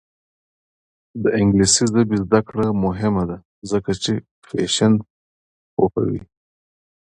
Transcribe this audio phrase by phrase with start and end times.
[1.23, 3.37] د انګلیسي ژبې زده کړه مهمه ده
[3.71, 4.13] ځکه چې
[4.47, 4.93] فیشن
[5.73, 6.21] پوهوي.